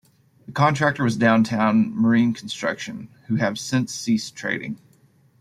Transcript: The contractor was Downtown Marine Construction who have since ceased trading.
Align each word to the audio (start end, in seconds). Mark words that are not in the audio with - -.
The 0.47 0.51
contractor 0.51 1.03
was 1.03 1.15
Downtown 1.15 1.93
Marine 1.95 2.33
Construction 2.33 3.09
who 3.27 3.35
have 3.35 3.59
since 3.59 3.93
ceased 3.93 4.35
trading. 4.35 4.79